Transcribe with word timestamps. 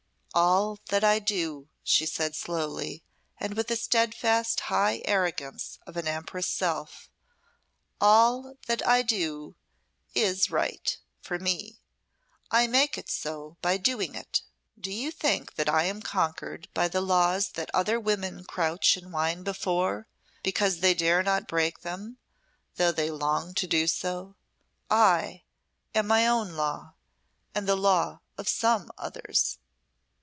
"All 0.33 0.79
that 0.87 1.03
I 1.03 1.19
do," 1.19 1.67
she 1.83 2.05
said 2.05 2.37
slowly, 2.37 3.03
and 3.37 3.53
with 3.57 3.67
the 3.67 3.75
steadfast 3.75 4.61
high 4.71 5.01
arrogance 5.03 5.77
of 5.85 5.97
an 5.97 6.07
empress' 6.07 6.47
self 6.47 7.09
"All 7.99 8.55
that 8.65 8.87
I 8.87 9.01
do 9.01 9.55
is 10.15 10.49
right 10.49 10.97
for 11.19 11.37
me. 11.37 11.81
I 12.49 12.65
make 12.65 12.97
it 12.97 13.09
so 13.09 13.57
by 13.61 13.75
doing 13.75 14.15
it. 14.15 14.41
Do 14.79 14.89
you 14.89 15.11
think 15.11 15.55
that 15.55 15.67
I 15.67 15.83
am 15.83 16.01
conquered 16.01 16.69
by 16.73 16.87
the 16.87 17.01
laws 17.01 17.49
that 17.49 17.69
other 17.73 17.99
women 17.99 18.45
crouch 18.45 18.95
and 18.95 19.11
whine 19.11 19.43
before, 19.43 20.07
because 20.43 20.79
they 20.79 20.93
dare 20.93 21.23
not 21.23 21.45
break 21.45 21.81
them, 21.81 22.19
though 22.77 22.93
they 22.93 23.11
long 23.11 23.53
to 23.55 23.67
do 23.67 23.85
so? 23.85 24.35
I 24.89 25.43
am 25.93 26.07
my 26.07 26.25
own 26.25 26.53
law 26.55 26.93
and 27.53 27.67
the 27.67 27.75
law 27.75 28.21
of 28.37 28.47
some 28.47 28.91
others." 28.97 29.57